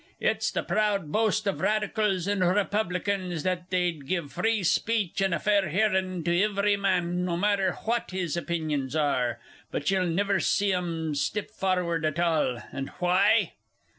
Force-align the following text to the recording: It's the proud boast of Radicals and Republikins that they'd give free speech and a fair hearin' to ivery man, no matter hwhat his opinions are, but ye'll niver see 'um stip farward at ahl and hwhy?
It's 0.19 0.49
the 0.49 0.63
proud 0.63 1.11
boast 1.11 1.45
of 1.45 1.61
Radicals 1.61 2.25
and 2.25 2.41
Republikins 2.41 3.43
that 3.43 3.69
they'd 3.69 4.07
give 4.07 4.31
free 4.33 4.63
speech 4.63 5.21
and 5.21 5.31
a 5.31 5.37
fair 5.37 5.69
hearin' 5.69 6.23
to 6.23 6.43
ivery 6.43 6.75
man, 6.75 7.23
no 7.23 7.37
matter 7.37 7.73
hwhat 7.73 8.09
his 8.09 8.35
opinions 8.35 8.95
are, 8.95 9.39
but 9.69 9.91
ye'll 9.91 10.07
niver 10.07 10.39
see 10.39 10.73
'um 10.73 11.13
stip 11.13 11.51
farward 11.51 12.03
at 12.03 12.17
ahl 12.17 12.63
and 12.71 12.89
hwhy? 12.93 13.51